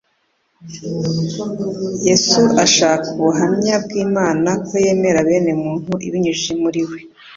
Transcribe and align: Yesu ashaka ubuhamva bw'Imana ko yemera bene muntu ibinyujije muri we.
Yesu 2.07 2.41
ashaka 2.65 3.05
ubuhamva 3.19 3.73
bw'Imana 3.83 4.49
ko 4.65 4.73
yemera 4.85 5.19
bene 5.27 5.51
muntu 5.63 5.91
ibinyujije 6.07 6.51
muri 6.63 6.81
we. 6.89 6.97